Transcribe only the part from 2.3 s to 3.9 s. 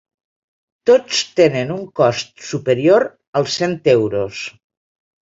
superior als cent